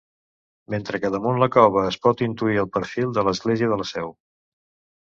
[0.73, 4.15] Mentre que damunt la cova, es pot intuir el perfil de l'església de la Seu.